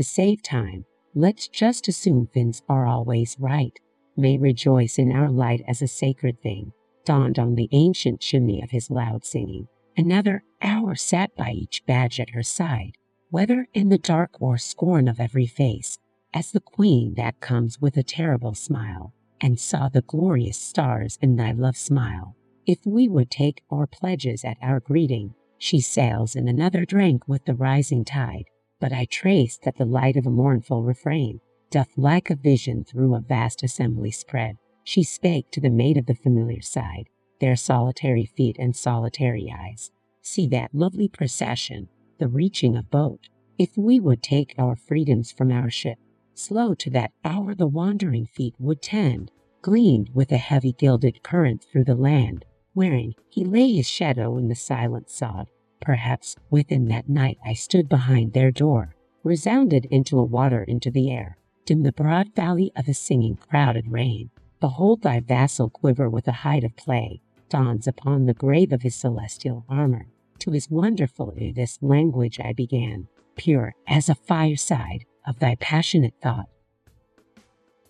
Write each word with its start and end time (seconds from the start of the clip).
to 0.00 0.04
save 0.04 0.42
time, 0.42 0.86
let's 1.14 1.46
just 1.46 1.86
assume 1.86 2.26
Finns 2.32 2.62
are 2.70 2.86
always 2.86 3.36
right. 3.38 3.78
May 4.16 4.38
rejoice 4.38 4.98
in 4.98 5.12
our 5.12 5.28
light 5.28 5.62
as 5.68 5.82
a 5.82 5.86
sacred 5.86 6.40
thing, 6.40 6.72
dawned 7.04 7.38
on 7.38 7.54
the 7.54 7.68
ancient 7.72 8.18
chimney 8.18 8.62
of 8.62 8.70
his 8.70 8.90
loud 8.90 9.26
singing. 9.26 9.68
Another 9.98 10.42
hour 10.62 10.94
sat 10.94 11.36
by 11.36 11.50
each 11.50 11.84
badge 11.84 12.18
at 12.18 12.30
her 12.30 12.42
side, 12.42 12.92
whether 13.28 13.66
in 13.74 13.90
the 13.90 13.98
dark 13.98 14.40
or 14.40 14.56
scorn 14.56 15.06
of 15.06 15.20
every 15.20 15.46
face, 15.46 15.98
as 16.32 16.50
the 16.50 16.60
queen 16.60 17.12
that 17.18 17.40
comes 17.40 17.78
with 17.78 17.98
a 17.98 18.02
terrible 18.02 18.54
smile, 18.54 19.12
and 19.38 19.60
saw 19.60 19.90
the 19.90 20.00
glorious 20.00 20.56
stars 20.56 21.18
in 21.20 21.36
thy 21.36 21.52
love 21.52 21.76
smile. 21.76 22.34
If 22.64 22.78
we 22.86 23.06
would 23.06 23.30
take 23.30 23.64
our 23.70 23.86
pledges 23.86 24.46
at 24.46 24.56
our 24.62 24.80
greeting, 24.80 25.34
she 25.58 25.78
sails 25.78 26.34
in 26.36 26.48
another 26.48 26.86
drink 26.86 27.28
with 27.28 27.44
the 27.44 27.54
rising 27.54 28.06
tide. 28.06 28.46
But 28.80 28.92
I 28.92 29.04
trace 29.04 29.58
that 29.58 29.76
the 29.76 29.84
light 29.84 30.16
of 30.16 30.26
a 30.26 30.30
mournful 30.30 30.82
refrain 30.82 31.40
doth 31.70 31.96
like 31.96 32.30
a 32.30 32.34
vision 32.34 32.82
through 32.82 33.14
a 33.14 33.20
vast 33.20 33.62
assembly 33.62 34.10
spread. 34.10 34.56
She 34.82 35.02
spake 35.02 35.50
to 35.52 35.60
the 35.60 35.70
maid 35.70 35.96
of 35.96 36.06
the 36.06 36.14
familiar 36.14 36.62
side, 36.62 37.08
their 37.40 37.56
solitary 37.56 38.24
feet 38.24 38.56
and 38.58 38.74
solitary 38.74 39.54
eyes. 39.56 39.90
See 40.22 40.46
that 40.48 40.74
lovely 40.74 41.08
procession, 41.08 41.88
the 42.18 42.28
reaching 42.28 42.76
of 42.76 42.90
boat. 42.90 43.28
If 43.58 43.76
we 43.76 44.00
would 44.00 44.22
take 44.22 44.54
our 44.58 44.74
freedoms 44.74 45.30
from 45.30 45.52
our 45.52 45.70
ship, 45.70 45.98
slow 46.34 46.74
to 46.74 46.90
that 46.90 47.12
hour 47.24 47.54
the 47.54 47.66
wandering 47.66 48.26
feet 48.26 48.54
would 48.58 48.82
tend, 48.82 49.30
gleamed 49.62 50.10
with 50.14 50.32
a 50.32 50.38
heavy 50.38 50.72
gilded 50.72 51.22
current 51.22 51.62
through 51.64 51.84
the 51.84 51.94
land, 51.94 52.46
wherein 52.72 53.12
he 53.28 53.44
lay 53.44 53.72
his 53.74 53.88
shadow 53.88 54.38
in 54.38 54.48
the 54.48 54.54
silent 54.54 55.10
sod. 55.10 55.48
Perhaps 55.80 56.36
within 56.50 56.88
that 56.88 57.08
night 57.08 57.38
I 57.44 57.54
stood 57.54 57.88
behind 57.88 58.32
their 58.32 58.50
door, 58.50 58.94
resounded 59.22 59.86
into 59.86 60.18
a 60.18 60.24
water 60.24 60.62
into 60.62 60.90
the 60.90 61.10
air, 61.10 61.38
dim 61.64 61.82
the 61.82 61.92
broad 61.92 62.34
valley 62.34 62.70
of 62.76 62.88
a 62.88 62.94
singing 62.94 63.36
crowded 63.36 63.90
rain. 63.90 64.30
Behold 64.60 65.02
thy 65.02 65.20
vassal 65.20 65.70
quiver 65.70 66.08
with 66.10 66.28
a 66.28 66.32
height 66.32 66.64
of 66.64 66.76
play, 66.76 67.22
dawns 67.48 67.86
upon 67.86 68.26
the 68.26 68.34
grave 68.34 68.72
of 68.72 68.82
his 68.82 68.94
celestial 68.94 69.64
armor. 69.68 70.06
To 70.40 70.50
his 70.50 70.70
wonderful 70.70 71.32
this 71.36 71.78
language 71.82 72.40
I 72.40 72.52
began, 72.52 73.08
pure 73.36 73.74
as 73.86 74.08
a 74.08 74.14
fireside 74.14 75.04
of 75.26 75.38
thy 75.38 75.54
passionate 75.56 76.14
thought, 76.22 76.48